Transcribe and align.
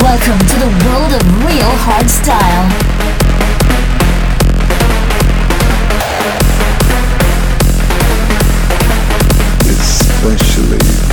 Welcome 0.00 0.38
to 0.38 0.58
the 0.58 0.86
world 0.86 1.12
of 1.12 1.44
real 1.44 1.68
hardstyle. 1.68 2.66
especially 9.68 11.11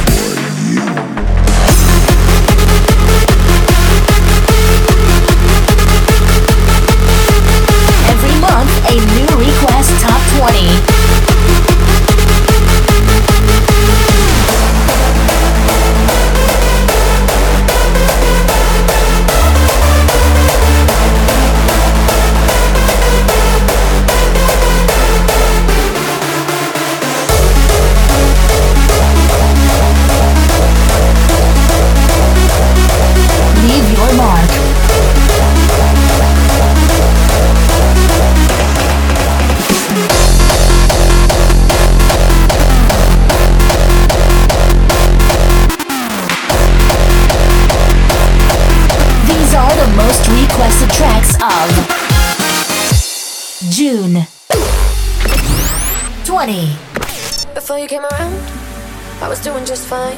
was 59.40 59.45
doing 59.45 59.65
just 59.65 59.87
fine. 59.87 60.18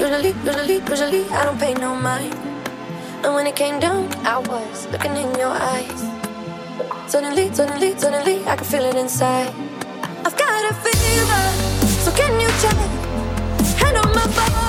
Usually, 0.00 0.32
usually, 0.44 0.78
usually, 0.90 1.24
I 1.30 1.44
don't 1.44 1.58
pay 1.58 1.74
no 1.74 1.94
mind. 1.94 2.34
And 3.22 3.34
when 3.34 3.46
it 3.46 3.56
came 3.56 3.80
down, 3.80 4.08
I 4.24 4.38
was 4.38 4.86
looking 4.90 5.14
in 5.16 5.34
your 5.38 5.52
eyes. 5.52 6.00
Suddenly, 7.06 7.52
suddenly, 7.52 7.96
suddenly, 7.98 8.44
I 8.46 8.56
can 8.56 8.64
feel 8.64 8.84
it 8.84 8.94
inside. 8.94 9.52
I've 10.24 10.36
got 10.36 10.70
a 10.70 10.74
fever, 10.84 11.44
so 12.04 12.10
can 12.12 12.40
you 12.40 12.48
check? 12.62 12.78
Hand 13.80 13.96
on 13.98 14.08
my 14.14 14.26
body, 14.36 14.61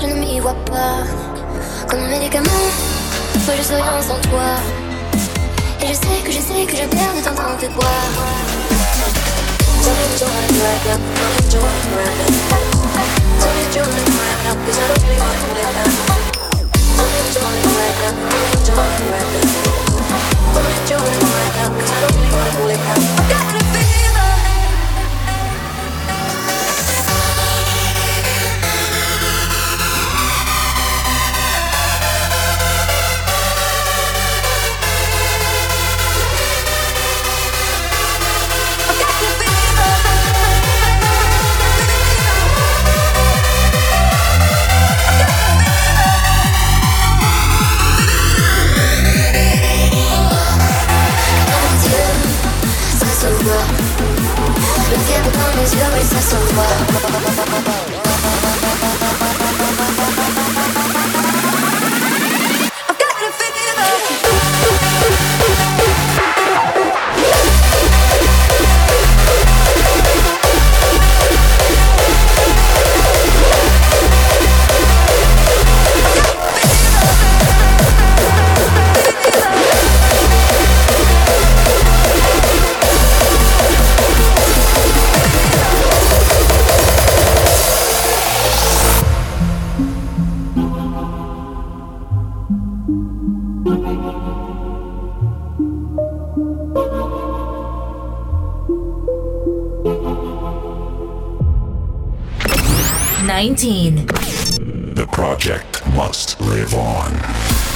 je 0.00 0.06
ne 0.06 0.14
m'y 0.14 0.40
vois 0.40 0.56
pas. 0.66 1.04
Comme 1.88 2.00
un 2.00 2.08
médicament, 2.08 2.66
moi 3.46 3.54
je 3.56 3.62
serai 3.62 3.82
rien 3.82 4.02
sans 4.02 4.20
toi. 4.28 4.48
Et 5.82 5.88
je 5.88 5.94
sais 5.94 6.20
que 6.24 6.30
je 6.30 6.38
sais 6.38 6.66
que 6.66 6.76
je 6.76 6.86
perds 6.88 7.14
de 7.16 7.24
temps 7.24 7.42
en 7.42 7.56
tes 7.58 7.68
boire. 7.68 7.90
Me 23.30 23.46
what 23.56 23.79
yeux, 55.62 55.90
oui, 55.94 56.02
ça 56.02 56.20
se 56.20 56.36
voit. 56.54 58.09
Project 105.40 105.86
must 105.94 106.38
live 106.42 106.74
on. 106.74 107.69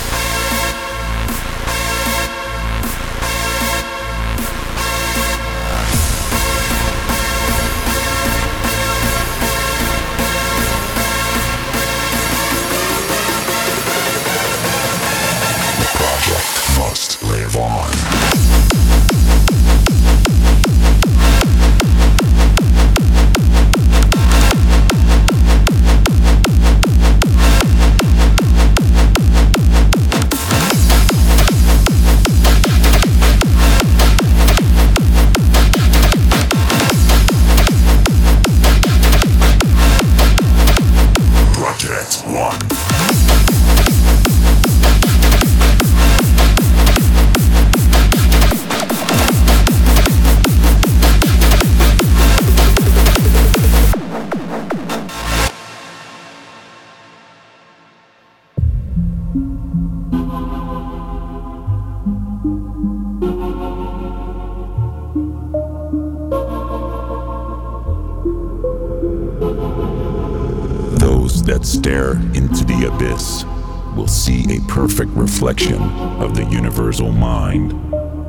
Reflection 75.25 75.81
of 76.21 76.37
the 76.37 76.45
universal 76.51 77.11
mind, 77.11 77.73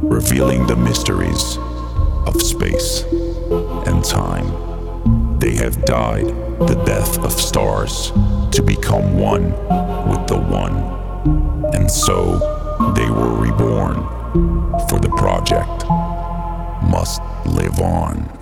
revealing 0.02 0.66
the 0.66 0.76
mysteries 0.78 1.58
of 2.26 2.42
space 2.42 3.04
and 3.86 4.02
time. 4.02 4.48
They 5.38 5.56
have 5.56 5.84
died 5.84 6.28
the 6.70 6.82
death 6.86 7.20
of 7.20 7.34
stars 7.34 8.12
to 8.54 8.64
become 8.66 9.20
one 9.20 9.52
with 10.10 10.26
the 10.28 10.38
one. 10.38 10.76
And 11.76 11.92
so 11.92 12.40
they 12.96 13.10
were 13.10 13.36
reborn, 13.42 13.98
for 14.88 14.98
the 14.98 15.14
project 15.18 15.84
must 16.90 17.22
live 17.46 17.78
on. 17.82 18.35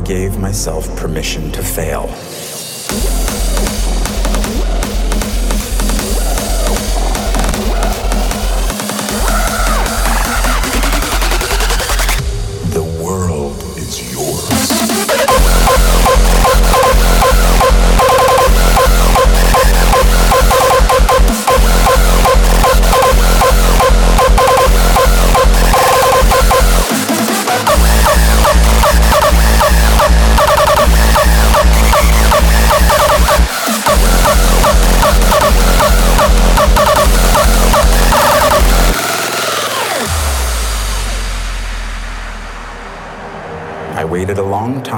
Gave 0.00 0.38
myself 0.38 0.88
permission 0.96 1.52
to 1.52 1.62
fail. 1.62 2.06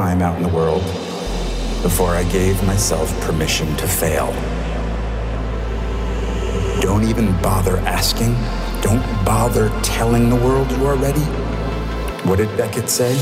Time 0.01 0.23
out 0.23 0.35
in 0.39 0.43
the 0.43 0.49
world 0.49 0.81
before 1.83 2.13
I 2.13 2.25
gave 2.33 2.57
myself 2.67 3.09
permission 3.21 3.69
to 3.77 3.87
fail. 3.87 4.33
Don't 6.81 7.05
even 7.05 7.27
bother 7.43 7.77
asking. 7.81 8.33
Don't 8.81 9.05
bother 9.27 9.69
telling 9.83 10.31
the 10.31 10.37
world 10.37 10.71
you 10.71 10.87
are 10.87 10.97
ready. 10.97 11.27
What 12.27 12.37
did 12.37 12.49
Beckett 12.57 12.89
say? 12.89 13.13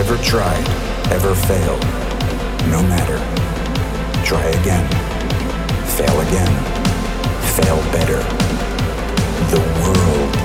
Ever 0.00 0.16
tried, 0.24 0.66
ever 1.12 1.34
failed. 1.34 1.84
No 2.72 2.80
matter. 2.94 3.18
Try 4.24 4.46
again. 4.62 4.86
Fail 5.98 6.18
again. 6.28 6.54
Fail 7.56 7.76
better. 7.92 8.20
The 9.52 9.60
world 9.82 10.43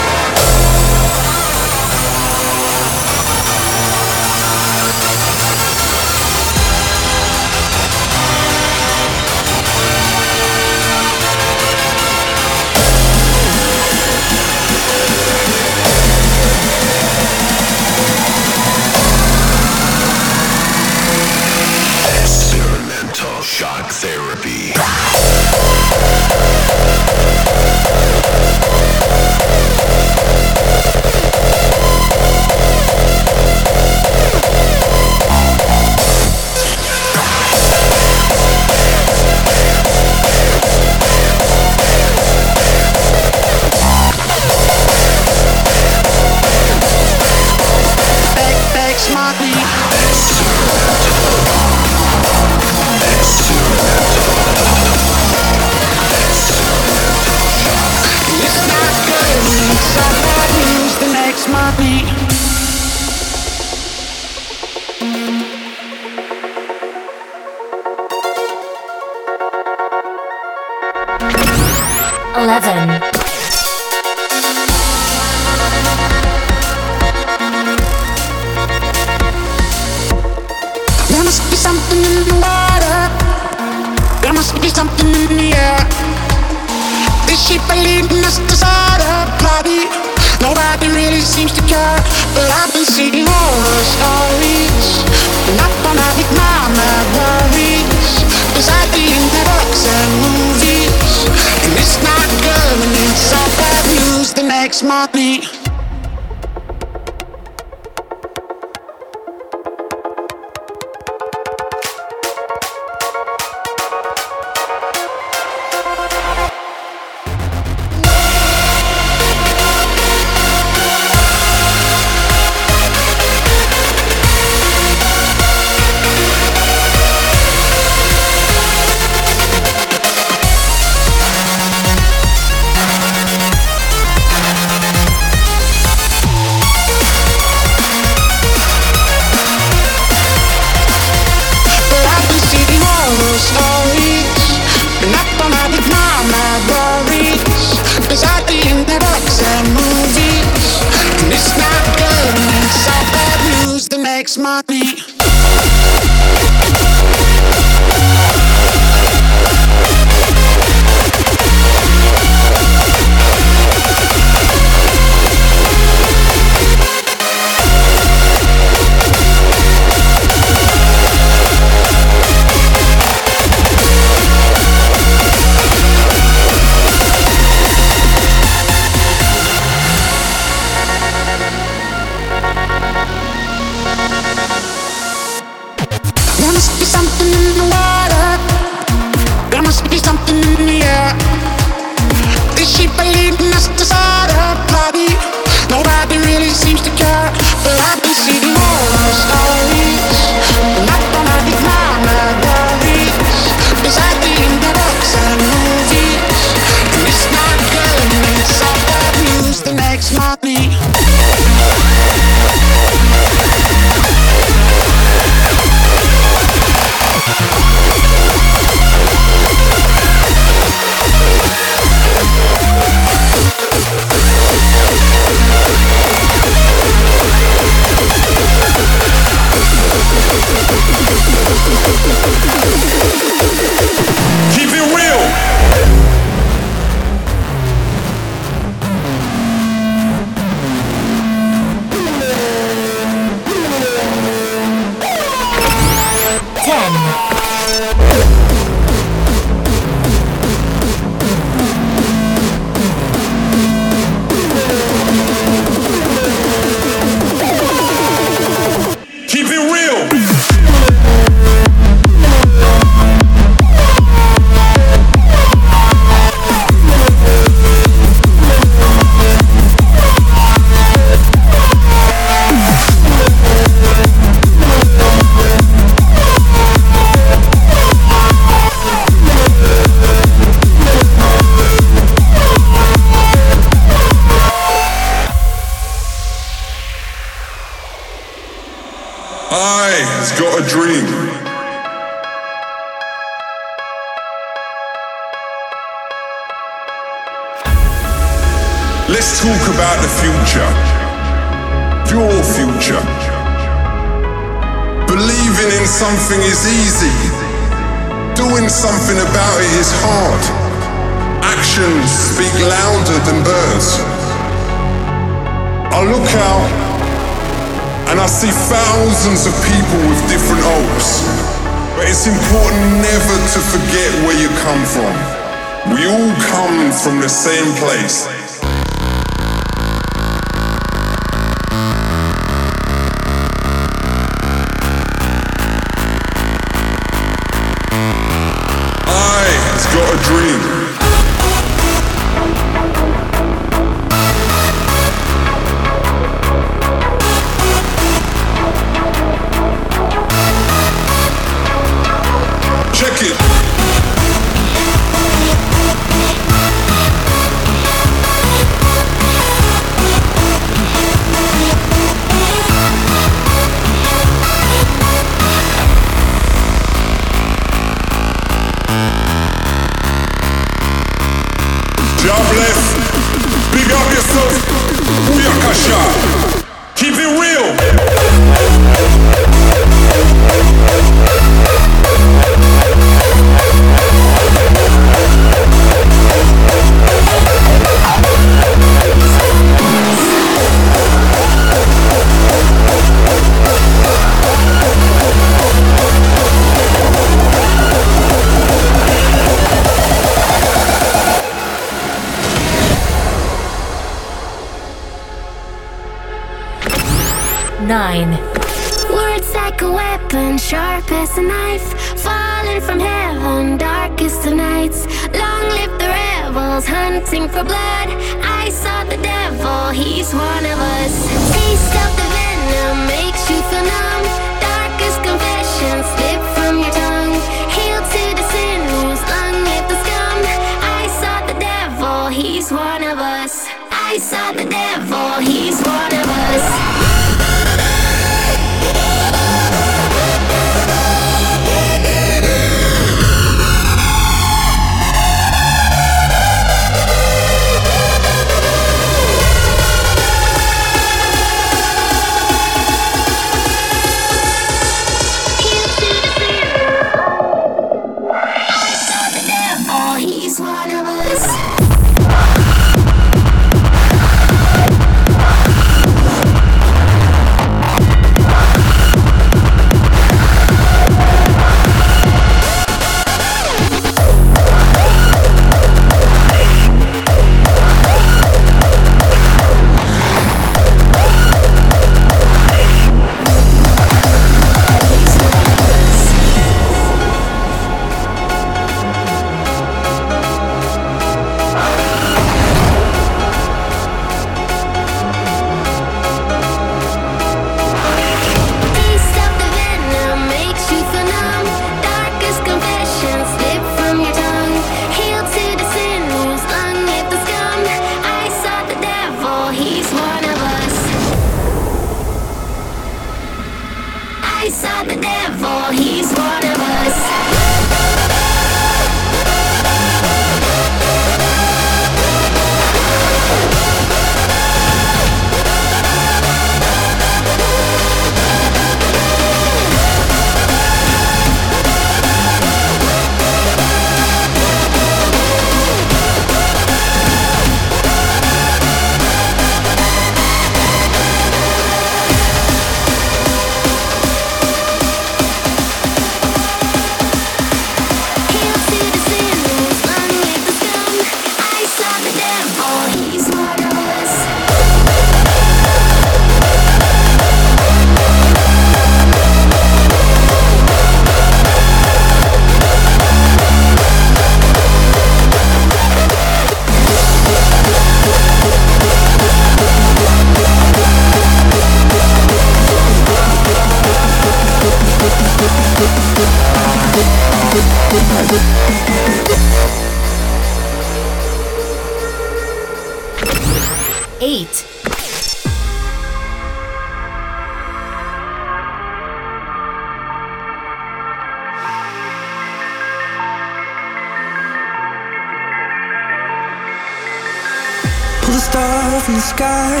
a 598.60 598.62
star 598.62 599.20
from 599.20 599.34
the 599.34 599.40
sky. 599.40 600.00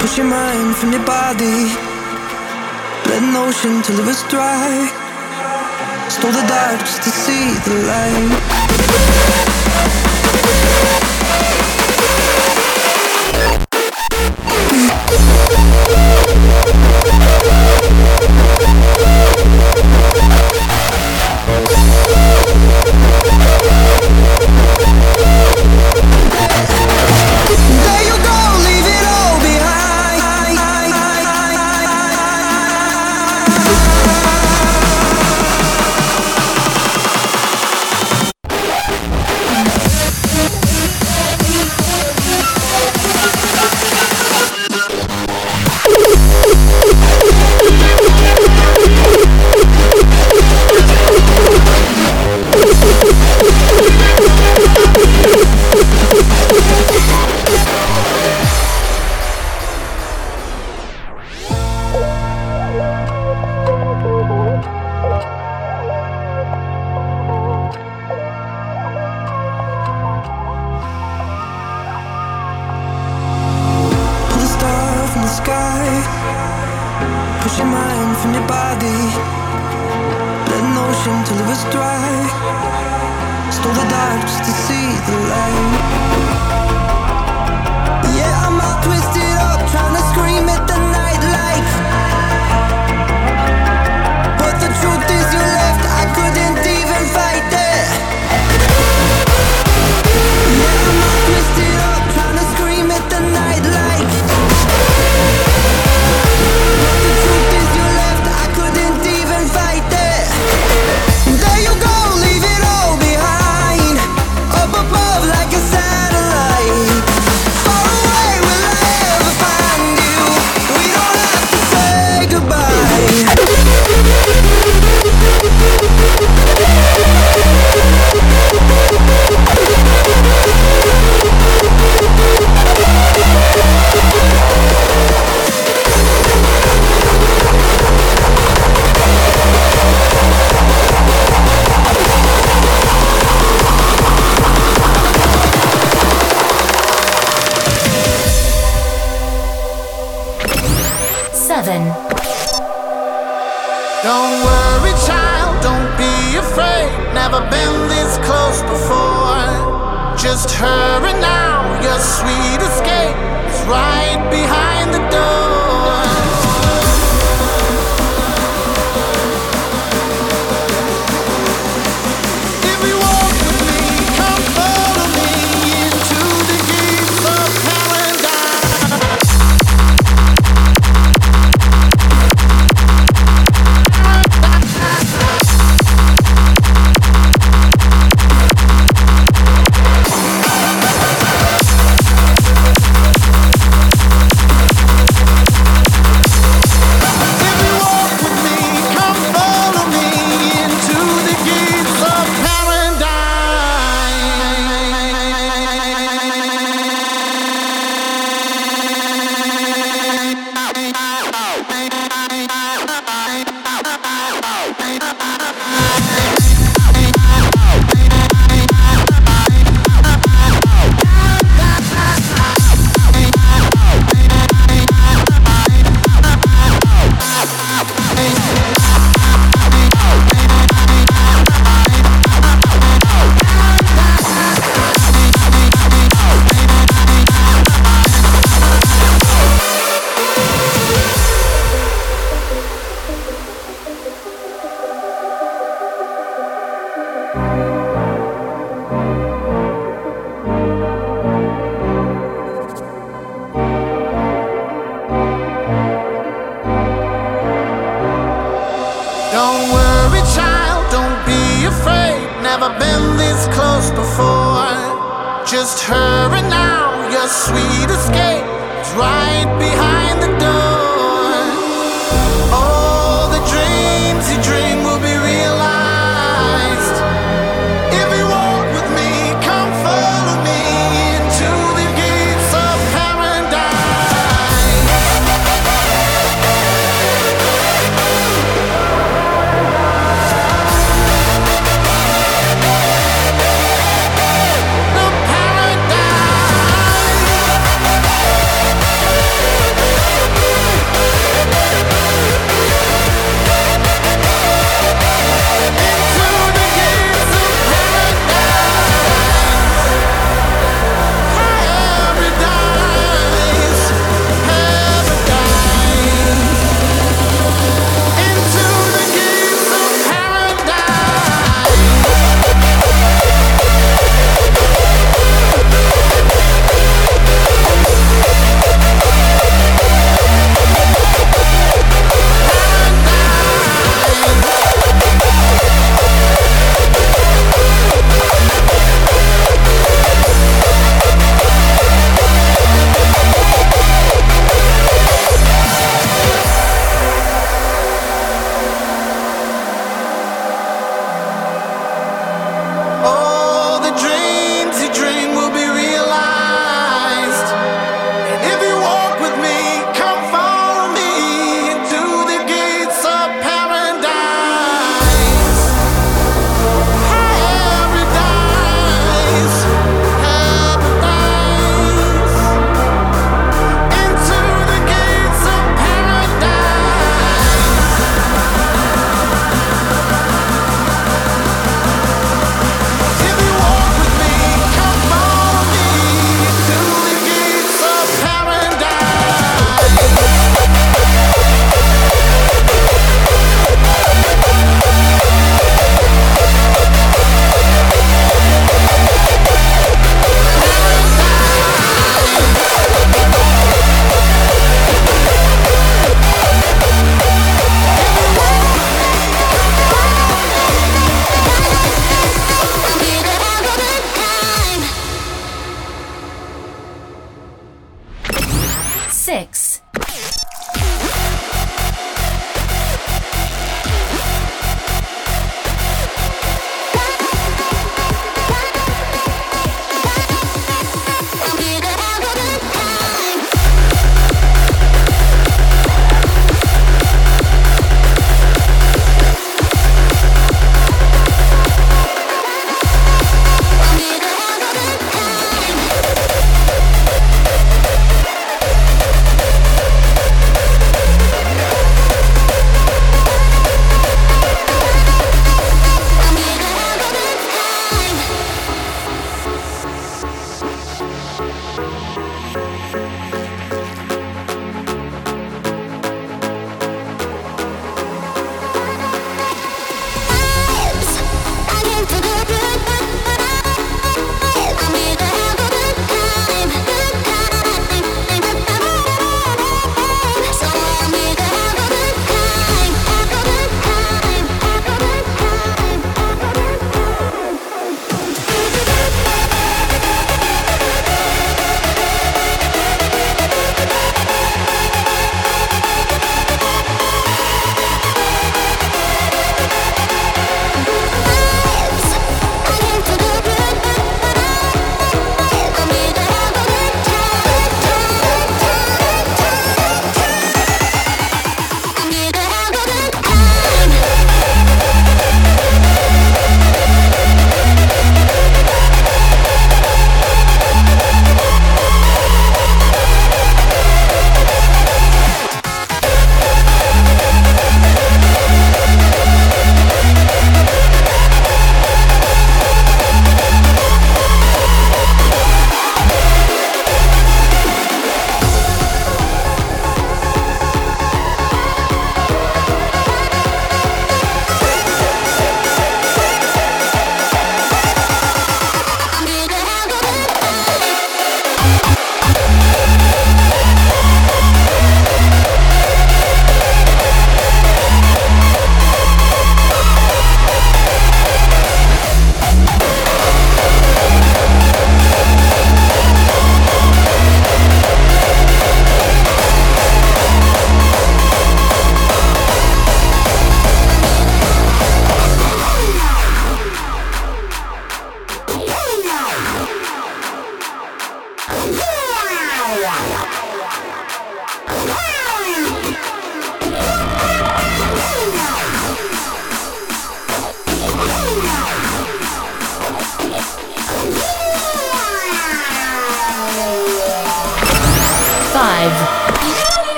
Push 0.00 0.18
your 0.18 0.26
mind 0.26 0.74
from 0.76 0.90
your 0.92 1.04
body. 1.04 1.58
Let 3.06 3.22
an 3.22 3.36
ocean 3.36 3.82
till 3.82 3.98
it 4.00 4.06
was 4.06 4.22
dry. 4.24 4.70
Stole 6.08 6.32
the 6.32 6.46
dark 6.48 6.80
just 6.80 7.02
to 7.04 7.10
see 7.10 7.44
the 7.66 7.74
light. 7.90 9.35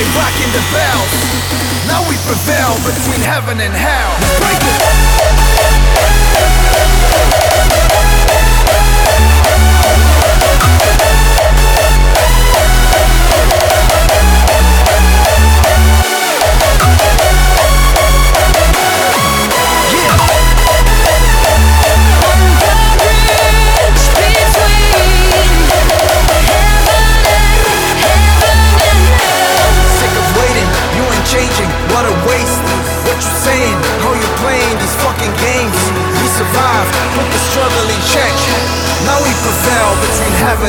they 0.00 0.06
rocking 0.16 0.50
the 0.52 0.64
bells. 0.72 1.12
Now 1.86 2.00
we 2.08 2.16
prevail 2.24 2.74
between 2.88 3.20
heaven 3.20 3.60
and 3.60 3.74
hell. 3.74 4.16
Break 4.40 4.56
it. 4.56 5.19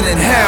living 0.02 0.18
in 0.18 0.24
hell. 0.24 0.41